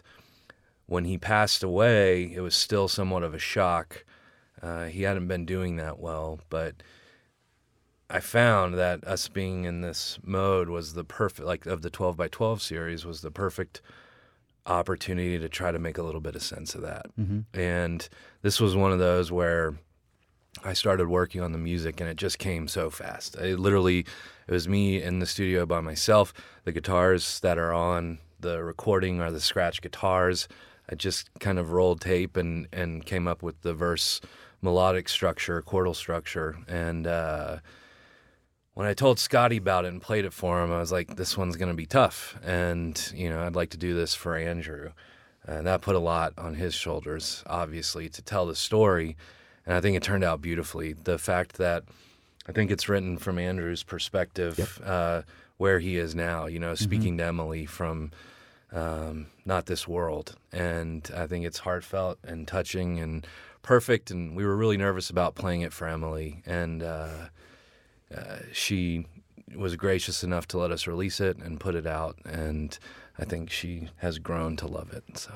when 0.86 1.06
he 1.06 1.18
passed 1.18 1.64
away, 1.64 2.32
it 2.34 2.42
was 2.42 2.56
still 2.56 2.88
somewhat 2.88 3.24
of 3.24 3.34
a 3.34 3.40
shock. 3.40 4.06
Uh, 4.62 4.86
he 4.86 5.04
hadn't 5.04 5.28
been 5.28 5.46
doing 5.46 5.76
that 5.78 6.00
well, 6.00 6.40
but 6.50 6.76
I 8.10 8.20
found 8.20 8.76
that 8.76 9.04
us 9.06 9.28
being 9.28 9.66
in 9.66 9.82
this 9.82 10.18
mode 10.24 10.70
was 10.70 10.94
the 10.94 11.04
perfect, 11.04 11.46
like 11.46 11.66
of 11.66 11.82
the 11.82 11.90
12 11.90 12.16
by 12.16 12.28
12 12.28 12.62
series, 12.62 13.06
was 13.06 13.22
the 13.22 13.32
perfect 13.32 13.82
opportunity 14.66 15.40
to 15.40 15.50
try 15.50 15.72
to 15.72 15.80
make 15.80 15.98
a 15.98 16.04
little 16.04 16.22
bit 16.22 16.36
of 16.36 16.42
sense 16.42 16.76
of 16.76 16.82
that. 16.82 17.08
Mm-hmm. 17.20 17.60
And 17.60 18.08
this 18.42 18.60
was 18.60 18.76
one 18.76 18.92
of 18.92 19.00
those 19.00 19.32
where 19.32 19.76
I 20.64 20.74
started 20.74 21.08
working 21.08 21.42
on 21.42 21.52
the 21.52 21.58
music 21.58 22.00
and 22.00 22.10
it 22.10 22.18
just 22.18 22.40
came 22.40 22.68
so 22.68 22.90
fast. 22.90 23.36
It 23.36 23.60
literally, 23.60 24.00
it 24.48 24.52
was 24.52 24.68
me 24.68 25.02
in 25.02 25.20
the 25.20 25.26
studio 25.26 25.66
by 25.66 25.82
myself. 25.82 26.34
The 26.64 26.72
guitars 26.72 27.40
that 27.42 27.58
are 27.58 27.74
on 27.74 28.20
the 28.40 28.64
recording 28.64 29.22
are 29.22 29.32
the 29.32 29.40
scratch 29.40 29.82
guitars. 29.82 30.48
I 30.90 30.96
just 30.96 31.30
kind 31.40 31.60
of 31.60 31.72
rolled 31.72 32.02
tape 32.02 32.38
and, 32.38 32.68
and 32.72 33.06
came 33.06 33.28
up 33.28 33.44
with 33.44 33.62
the 33.62 33.74
verse 33.74 34.22
melodic 34.62 35.10
structure, 35.10 35.62
chordal 35.62 35.96
structure. 35.96 36.58
And 36.68 37.08
uh, 37.08 37.58
when 38.74 38.88
I 38.88 38.94
told 38.94 39.20
Scotty 39.20 39.58
about 39.58 39.86
it 39.86 39.90
and 39.90 40.02
played 40.02 40.26
it 40.26 40.34
for 40.34 40.64
him, 40.64 40.72
I 40.72 40.80
was 40.80 40.92
like, 40.92 41.16
this 41.16 41.38
one's 41.38 41.58
going 41.58 41.72
to 41.72 41.76
be 41.76 41.86
tough. 41.86 42.38
And, 42.44 43.12
you 43.14 43.30
know, 43.30 43.42
I'd 43.42 43.56
like 43.56 43.72
to 43.72 43.78
do 43.78 43.94
this 43.96 44.14
for 44.14 44.36
Andrew. 44.36 44.92
And 45.46 45.66
that 45.66 45.82
put 45.82 45.96
a 45.96 46.00
lot 46.00 46.34
on 46.38 46.56
his 46.56 46.74
shoulders, 46.74 47.44
obviously, 47.48 48.10
to 48.10 48.22
tell 48.22 48.46
the 48.46 48.56
story 48.56 49.16
and 49.68 49.76
I 49.76 49.82
think 49.82 49.98
it 49.98 50.02
turned 50.02 50.24
out 50.24 50.42
beautifully. 50.42 50.94
The 50.94 51.18
fact 51.18 51.58
that 51.58 51.84
I 52.48 52.54
think 52.54 52.72
it's 52.72 52.88
written 52.88 53.18
from 53.18 53.38
Andrew's 53.38 53.84
perspective, 53.84 54.58
yep. 54.58 54.70
uh, 54.84 55.22
where 55.58 55.80
he 55.80 55.98
is 55.98 56.16
now. 56.16 56.46
You 56.46 56.60
know, 56.60 56.74
speaking 56.74 57.14
mm-hmm. 57.14 57.18
to 57.18 57.26
Emily 57.26 57.66
from 57.66 58.12
um, 58.72 59.28
not 59.46 59.66
this 59.66 59.86
world, 59.86 60.36
and 60.54 61.08
I 61.16 61.28
think 61.28 61.46
it's 61.46 61.60
heartfelt 61.60 62.18
and 62.24 62.48
touching 62.48 63.00
and 63.00 63.28
perfect. 63.62 64.10
And 64.10 64.38
we 64.38 64.46
were 64.46 64.56
really 64.56 64.78
nervous 64.78 65.10
about 65.10 65.36
playing 65.36 65.62
it 65.62 65.74
for 65.74 65.86
Emily, 65.86 66.42
and 66.46 66.82
uh, 66.82 67.28
uh, 68.16 68.38
she 68.54 69.06
was 69.54 69.76
gracious 69.76 70.24
enough 70.24 70.48
to 70.48 70.58
let 70.58 70.72
us 70.72 70.88
release 70.88 71.20
it 71.20 71.38
and 71.38 71.60
put 71.60 71.76
it 71.76 71.86
out. 71.86 72.18
And 72.24 72.78
I 73.20 73.26
think 73.26 73.50
she 73.50 73.90
has 73.98 74.18
grown 74.18 74.56
to 74.58 74.68
love 74.68 74.94
it. 74.94 75.18
So. 75.18 75.34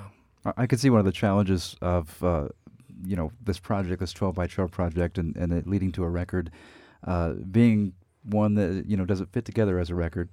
I 0.58 0.66
could 0.66 0.80
see 0.80 0.90
one 0.90 1.00
of 1.00 1.06
the 1.06 1.12
challenges 1.12 1.76
of 1.82 2.24
uh, 2.24 2.48
you 3.06 3.16
know 3.16 3.32
this 3.44 3.60
project, 3.60 4.00
this 4.00 4.14
12 4.14 4.36
by 4.36 4.48
12 4.48 4.72
project, 4.72 5.18
and, 5.18 5.36
and 5.36 5.54
it 5.54 5.68
leading 5.68 5.92
to 5.94 6.04
a 6.04 6.10
record, 6.10 6.52
uh, 7.06 7.34
being 7.34 7.94
one 8.24 8.56
that 8.56 8.86
you 8.88 8.98
know 8.98 9.06
does 9.06 9.22
it 9.22 9.30
fit 9.32 9.46
together 9.46 9.80
as 9.80 9.90
a 9.90 9.96
record? 9.96 10.30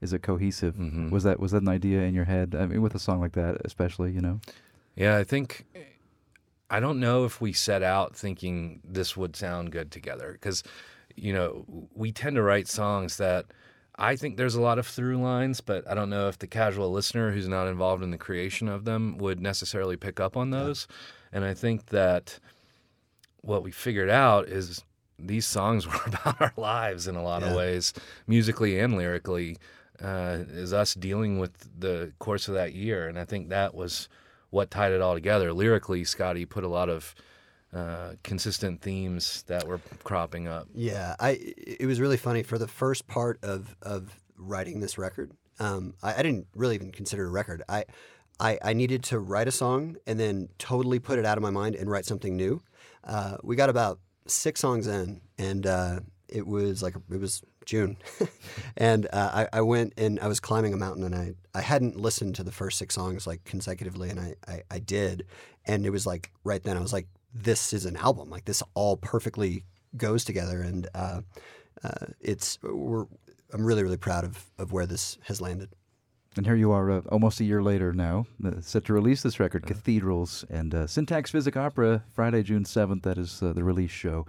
Is 0.00 0.12
it 0.12 0.22
cohesive? 0.22 0.74
Mm-hmm. 0.74 1.10
Was 1.10 1.24
that 1.24 1.40
was 1.40 1.52
that 1.52 1.62
an 1.62 1.68
idea 1.68 2.02
in 2.02 2.14
your 2.14 2.24
head? 2.24 2.54
I 2.54 2.66
mean, 2.66 2.82
with 2.82 2.94
a 2.94 2.98
song 2.98 3.20
like 3.20 3.32
that, 3.32 3.60
especially, 3.64 4.12
you 4.12 4.20
know. 4.20 4.40
Yeah, 4.96 5.16
I 5.16 5.24
think 5.24 5.66
I 6.70 6.80
don't 6.80 7.00
know 7.00 7.24
if 7.24 7.40
we 7.40 7.52
set 7.52 7.82
out 7.82 8.16
thinking 8.16 8.80
this 8.84 9.16
would 9.16 9.36
sound 9.36 9.72
good 9.72 9.90
together 9.90 10.32
because 10.32 10.62
you 11.16 11.32
know 11.32 11.64
we 11.94 12.12
tend 12.12 12.36
to 12.36 12.42
write 12.42 12.68
songs 12.68 13.16
that. 13.16 13.46
I 14.00 14.14
think 14.14 14.36
there's 14.36 14.54
a 14.54 14.60
lot 14.60 14.78
of 14.78 14.86
through 14.86 15.16
lines, 15.20 15.60
but 15.60 15.84
I 15.90 15.94
don't 15.94 16.08
know 16.08 16.28
if 16.28 16.38
the 16.38 16.46
casual 16.46 16.92
listener 16.92 17.32
who's 17.32 17.48
not 17.48 17.66
involved 17.66 18.04
in 18.04 18.12
the 18.12 18.16
creation 18.16 18.68
of 18.68 18.84
them 18.84 19.18
would 19.18 19.40
necessarily 19.40 19.96
pick 19.96 20.20
up 20.20 20.36
on 20.36 20.50
those. 20.50 20.86
Yeah. 20.88 20.94
And 21.32 21.44
I 21.44 21.54
think 21.54 21.86
that 21.86 22.38
what 23.42 23.62
we 23.62 23.70
figured 23.70 24.10
out 24.10 24.48
is 24.48 24.82
these 25.18 25.46
songs 25.46 25.86
were 25.86 26.00
about 26.06 26.40
our 26.40 26.52
lives 26.56 27.06
in 27.06 27.16
a 27.16 27.22
lot 27.22 27.42
yeah. 27.42 27.48
of 27.48 27.56
ways, 27.56 27.92
musically 28.26 28.78
and 28.78 28.96
lyrically, 28.96 29.58
uh, 30.02 30.38
is 30.50 30.72
us 30.72 30.94
dealing 30.94 31.38
with 31.38 31.68
the 31.78 32.12
course 32.18 32.48
of 32.48 32.54
that 32.54 32.74
year. 32.74 33.08
And 33.08 33.18
I 33.18 33.24
think 33.24 33.48
that 33.48 33.74
was 33.74 34.08
what 34.50 34.70
tied 34.70 34.92
it 34.92 35.00
all 35.00 35.14
together. 35.14 35.52
Lyrically, 35.52 36.04
Scotty 36.04 36.44
put 36.44 36.64
a 36.64 36.68
lot 36.68 36.88
of 36.88 37.14
uh, 37.74 38.12
consistent 38.22 38.80
themes 38.80 39.42
that 39.46 39.66
were 39.66 39.80
cropping 40.04 40.48
up. 40.48 40.68
Yeah, 40.74 41.16
I 41.20 41.38
it 41.56 41.86
was 41.86 42.00
really 42.00 42.16
funny 42.16 42.42
for 42.42 42.56
the 42.56 42.68
first 42.68 43.06
part 43.06 43.38
of 43.42 43.76
of 43.82 44.18
writing 44.38 44.80
this 44.80 44.96
record. 44.96 45.32
Um, 45.60 45.94
I, 46.02 46.14
I, 46.14 46.22
didn't 46.22 46.46
really 46.54 46.76
even 46.76 46.92
consider 46.92 47.26
a 47.26 47.30
record. 47.30 47.64
I 47.68 47.84
I, 48.40 48.58
I 48.62 48.72
needed 48.72 49.02
to 49.04 49.18
write 49.18 49.48
a 49.48 49.52
song 49.52 49.96
and 50.06 50.18
then 50.18 50.48
totally 50.58 50.98
put 50.98 51.18
it 51.18 51.24
out 51.24 51.38
of 51.38 51.42
my 51.42 51.50
mind 51.50 51.74
and 51.74 51.90
write 51.90 52.04
something 52.04 52.36
new. 52.36 52.62
Uh, 53.04 53.36
we 53.42 53.56
got 53.56 53.70
about 53.70 53.98
six 54.26 54.60
songs 54.60 54.86
in, 54.86 55.20
and 55.38 55.66
uh, 55.66 56.00
it 56.28 56.46
was 56.46 56.82
like 56.82 56.94
it 57.10 57.20
was 57.20 57.42
June, 57.64 57.96
and 58.76 59.06
uh, 59.12 59.46
I, 59.52 59.58
I, 59.58 59.60
went 59.62 59.94
and 59.96 60.20
I 60.20 60.28
was 60.28 60.40
climbing 60.40 60.72
a 60.72 60.76
mountain, 60.76 61.04
and 61.04 61.14
I, 61.14 61.34
I 61.54 61.60
hadn't 61.62 61.96
listened 61.96 62.34
to 62.36 62.44
the 62.44 62.52
first 62.52 62.78
six 62.78 62.94
songs 62.94 63.26
like 63.26 63.44
consecutively, 63.44 64.10
and 64.10 64.20
I, 64.20 64.34
I, 64.46 64.62
I 64.70 64.78
did, 64.78 65.26
and 65.64 65.84
it 65.86 65.90
was 65.90 66.06
like 66.06 66.32
right 66.44 66.62
then 66.62 66.76
I 66.76 66.80
was 66.80 66.92
like, 66.92 67.08
this 67.34 67.72
is 67.72 67.86
an 67.86 67.96
album, 67.96 68.30
like 68.30 68.44
this 68.44 68.62
all 68.74 68.96
perfectly 68.96 69.64
goes 69.96 70.24
together, 70.24 70.60
and 70.60 70.88
uh, 70.94 71.22
uh, 71.82 72.06
it's 72.20 72.58
we're 72.62 73.06
I'm 73.52 73.64
really 73.64 73.82
really 73.82 73.96
proud 73.96 74.24
of 74.24 74.44
of 74.58 74.72
where 74.72 74.86
this 74.86 75.18
has 75.24 75.40
landed. 75.40 75.70
And 76.38 76.46
here 76.46 76.54
you 76.54 76.70
are, 76.70 76.88
uh, 76.88 77.00
almost 77.10 77.40
a 77.40 77.44
year 77.44 77.64
later 77.64 77.92
now, 77.92 78.28
uh, 78.44 78.60
set 78.60 78.84
to 78.84 78.92
release 78.92 79.22
this 79.22 79.40
record, 79.40 79.64
uh-huh. 79.64 79.74
Cathedrals, 79.74 80.44
and 80.48 80.72
uh, 80.72 80.86
Syntax 80.86 81.32
Physic 81.32 81.56
Opera, 81.56 82.04
Friday, 82.12 82.44
June 82.44 82.62
7th. 82.62 83.02
That 83.02 83.18
is 83.18 83.42
uh, 83.42 83.52
the 83.52 83.64
release 83.64 83.90
show. 83.90 84.24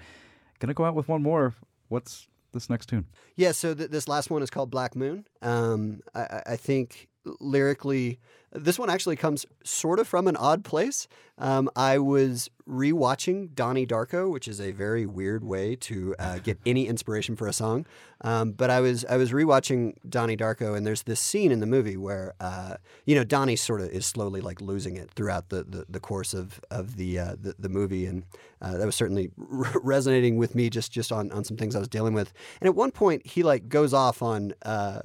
Gonna 0.58 0.74
go 0.74 0.86
out 0.86 0.96
with 0.96 1.08
one 1.08 1.22
more. 1.22 1.54
What's 1.88 2.28
this 2.52 2.68
next 2.68 2.88
tune? 2.88 3.06
Yeah, 3.36 3.52
so 3.52 3.76
th- 3.76 3.92
this 3.92 4.08
last 4.08 4.32
one 4.32 4.42
is 4.42 4.50
called 4.50 4.72
Black 4.72 4.96
Moon. 4.96 5.28
Um, 5.44 6.02
I-, 6.16 6.42
I, 6.48 6.56
think 6.56 7.10
lyrically, 7.40 8.20
this 8.52 8.80
one 8.80 8.90
actually 8.90 9.16
comes 9.16 9.46
sort 9.64 10.00
of 10.00 10.08
from 10.08 10.28
an 10.28 10.36
odd 10.36 10.64
place. 10.64 11.08
Um, 11.38 11.70
I 11.76 12.00
was 12.00 12.50
rewatching 12.70 13.56
Donnie 13.56 13.88
Darko, 13.88 14.30
which 14.30 14.48
is 14.48 14.60
a 14.60 14.72
very 14.72 15.06
weird 15.06 15.44
way 15.44 15.76
to 15.78 16.14
uh, 16.20 16.40
get 16.40 16.60
any 16.66 16.86
inspiration 16.88 17.36
for 17.36 17.48
a 17.48 17.54
song. 17.54 17.86
Um, 18.22 18.52
but 18.52 18.70
I 18.70 18.82
was 18.82 19.06
I 19.06 19.16
was 19.16 19.32
rewatching 19.32 19.94
Donnie 20.08 20.36
Darko, 20.36 20.76
and 20.76 20.86
there's 20.86 21.04
this 21.04 21.20
scene 21.22 21.52
in 21.52 21.62
the 21.62 21.66
movie 21.66 21.96
where 21.96 22.34
uh, 22.42 22.76
you 23.06 23.16
know 23.16 23.24
Donnie 23.24 23.56
sort 23.56 23.80
of 23.80 23.90
is 23.90 24.06
slowly 24.06 24.42
like 24.42 24.60
losing 24.60 24.98
it 24.98 25.12
throughout 25.12 25.50
the 25.50 25.64
the, 25.64 25.86
the 25.88 26.00
course 26.00 26.34
of 26.34 26.60
of 26.70 26.98
the 26.98 27.18
uh, 27.18 27.36
the, 27.42 27.56
the 27.58 27.70
movie, 27.70 28.06
and 28.06 28.24
uh, 28.62 28.78
that 28.78 28.86
was 28.86 28.96
certainly 28.96 29.32
resonating 29.38 30.38
with 30.38 30.56
me 30.56 30.70
just 30.70 30.92
just 30.92 31.12
on 31.12 31.32
on 31.32 31.46
some 31.46 31.56
things 31.56 31.76
I 31.76 31.80
was 31.80 31.88
dealing 31.88 32.14
with. 32.14 32.34
And 32.60 32.68
at 32.68 32.76
one 32.76 32.92
point, 32.92 33.26
he 33.26 33.44
like 33.44 33.70
goes 33.70 33.94
off 33.94 34.22
on. 34.22 34.54
Uh, 34.62 35.02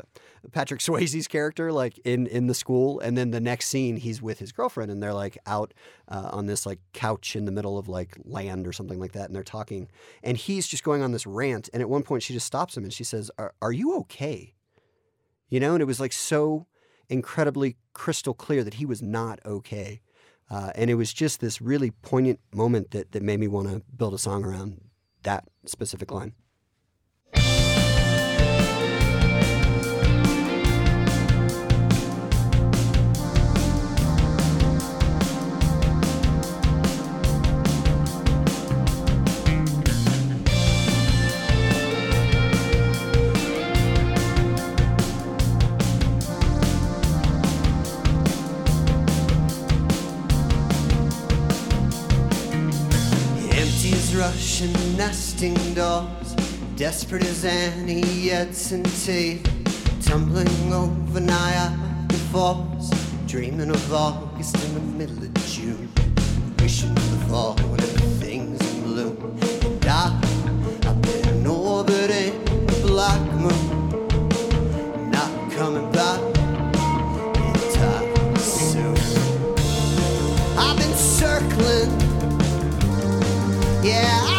Patrick 0.52 0.80
Swayze's 0.82 1.26
character, 1.26 1.72
like 1.72 1.98
in 2.04 2.26
in 2.26 2.48
the 2.48 2.54
school, 2.54 3.00
and 3.00 3.16
then 3.16 3.30
the 3.34 3.40
next 3.40 3.68
scene 3.68 3.96
he's 3.96 4.22
with 4.22 4.38
his 4.38 4.52
girlfriend, 4.52 4.90
and 4.90 5.02
they're 5.02 5.14
like 5.14 5.36
out 5.46 5.74
uh, 6.08 6.30
on 6.32 6.46
this 6.46 6.64
like 6.64 6.80
couch 6.92 7.36
in 7.36 7.44
the 7.44 7.52
middle 7.52 7.76
of 7.78 7.88
like 7.88 8.16
land 8.24 8.66
or 8.66 8.72
something 8.72 8.98
like 8.98 9.12
that, 9.12 9.26
and 9.26 9.34
they're 9.34 9.42
talking, 9.42 9.88
and 10.22 10.36
he's 10.36 10.66
just 10.66 10.84
going 10.84 11.02
on 11.02 11.12
this 11.12 11.26
rant, 11.26 11.68
and 11.72 11.82
at 11.82 11.88
one 11.88 12.02
point 12.02 12.22
she 12.22 12.32
just 12.32 12.46
stops 12.46 12.76
him 12.76 12.84
and 12.84 12.92
she 12.92 13.04
says, 13.04 13.30
"Are, 13.38 13.54
are 13.60 13.72
you 13.72 13.96
okay?" 13.98 14.54
You 15.48 15.60
know, 15.60 15.74
and 15.74 15.82
it 15.82 15.86
was 15.86 16.00
like 16.00 16.12
so 16.12 16.66
incredibly 17.08 17.76
crystal 17.92 18.34
clear 18.34 18.64
that 18.64 18.74
he 18.74 18.86
was 18.86 19.02
not 19.02 19.40
okay. 19.44 20.00
Uh, 20.50 20.70
and 20.74 20.90
it 20.90 20.94
was 20.94 21.12
just 21.12 21.40
this 21.40 21.60
really 21.60 21.90
poignant 21.90 22.38
moment 22.52 22.90
that, 22.90 23.12
that 23.12 23.22
made 23.22 23.40
me 23.40 23.48
want 23.48 23.68
to 23.68 23.82
build 23.96 24.14
a 24.14 24.18
song 24.18 24.44
around 24.44 24.80
that 25.22 25.44
specific 25.64 26.12
line. 26.12 26.34
Desperate 56.76 57.24
as 57.24 57.44
Annie 57.44 58.30
Edson 58.30 58.82
Taylor, 59.04 59.42
tumbling 60.00 60.72
over 60.72 61.20
Niagara 61.20 62.18
Falls, 62.32 62.90
dreaming 63.26 63.68
of 63.68 63.92
August 63.92 64.56
in 64.64 64.74
the 64.74 64.80
middle 64.80 65.22
of 65.22 65.34
June, 65.46 65.90
wishing 66.60 66.94
for 66.94 67.14
the 67.14 67.24
fall 67.26 67.56
when 67.56 67.80
everything's 67.80 68.74
in 68.74 68.82
bloom. 68.84 69.38
And 69.62 69.86
I, 69.86 70.18
I've 70.86 71.02
been 71.02 71.46
orbiting 71.46 72.42
the 72.44 72.82
black 72.86 73.20
moon, 73.34 74.00
not 75.10 75.30
coming 75.52 75.92
back 75.92 76.20
soon. 78.38 78.96
I've 80.56 80.76
been 80.78 80.96
circling. 80.96 81.90
Yeah, 83.84 84.33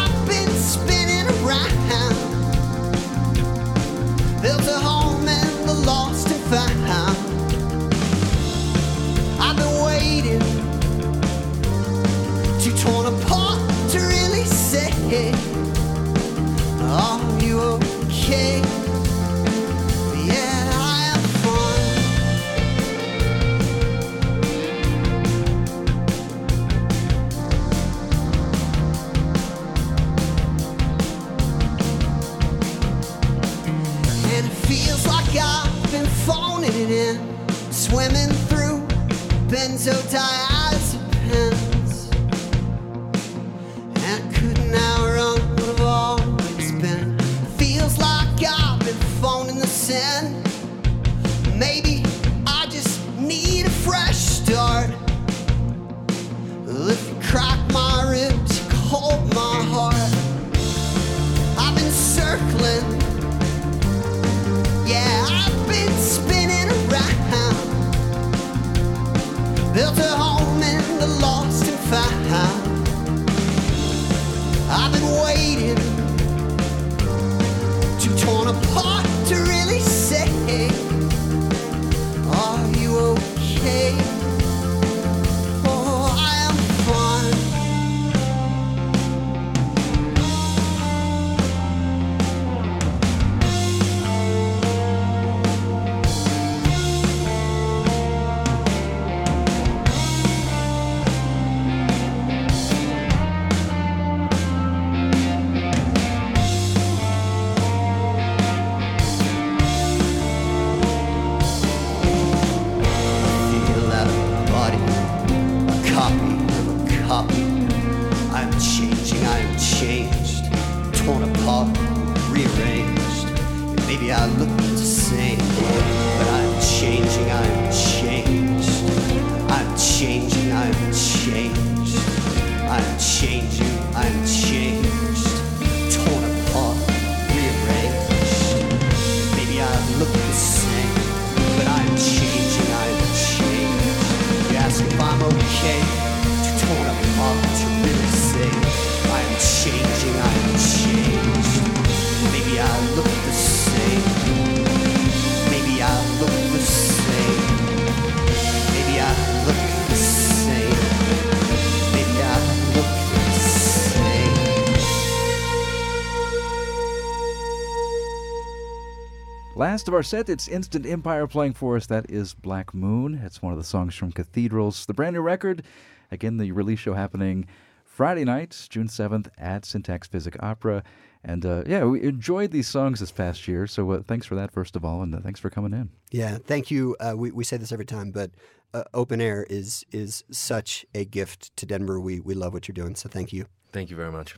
Last 169.56 169.88
of 169.88 169.94
our 169.94 170.02
set, 170.02 170.28
it's 170.28 170.48
Instant 170.48 170.84
Empire 170.84 171.26
playing 171.26 171.54
for 171.54 171.76
us. 171.76 171.86
That 171.86 172.10
is 172.10 172.34
Black 172.34 172.74
Moon. 172.74 173.14
It's 173.24 173.40
one 173.40 173.54
of 173.54 173.58
the 173.58 173.64
songs 173.64 173.94
from 173.94 174.12
Cathedrals, 174.12 174.84
the 174.84 174.92
brand 174.92 175.14
new 175.14 175.22
record. 175.22 175.62
Again, 176.10 176.36
the 176.36 176.52
release 176.52 176.78
show 176.78 176.92
happening 176.92 177.46
Friday 177.82 178.26
night, 178.26 178.66
June 178.68 178.86
7th 178.86 179.28
at 179.38 179.64
Syntax 179.64 180.08
Physic 180.08 180.36
Opera. 180.42 180.82
And 181.24 181.46
uh, 181.46 181.62
yeah, 181.66 181.84
we 181.84 182.02
enjoyed 182.02 182.50
these 182.50 182.68
songs 182.68 183.00
this 183.00 183.10
past 183.10 183.48
year. 183.48 183.66
So 183.66 183.90
uh, 183.92 184.02
thanks 184.06 184.26
for 184.26 184.34
that, 184.34 184.52
first 184.52 184.76
of 184.76 184.84
all, 184.84 185.00
and 185.00 185.14
uh, 185.14 185.20
thanks 185.20 185.40
for 185.40 185.48
coming 185.48 185.72
in. 185.72 185.88
Yeah, 186.10 186.36
thank 186.36 186.70
you. 186.70 186.94
Uh, 187.00 187.14
we, 187.16 187.30
we 187.30 187.42
say 187.42 187.56
this 187.56 187.72
every 187.72 187.86
time, 187.86 188.10
but 188.10 188.32
uh, 188.74 188.84
open 188.92 189.22
air 189.22 189.46
is 189.48 189.86
is 189.90 190.22
such 190.30 190.84
a 190.94 191.06
gift 191.06 191.56
to 191.56 191.64
Denver. 191.64 191.98
We, 191.98 192.20
we 192.20 192.34
love 192.34 192.52
what 192.52 192.68
you're 192.68 192.74
doing. 192.74 192.94
So 192.94 193.08
thank 193.08 193.32
you. 193.32 193.46
Thank 193.72 193.88
you 193.88 193.96
very 193.96 194.12
much. 194.12 194.36